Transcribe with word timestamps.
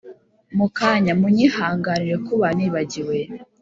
mukanya 0.57 1.13
munyihanganire 1.21 2.15
kuba 2.27 2.47
nibagiwe 2.57 3.17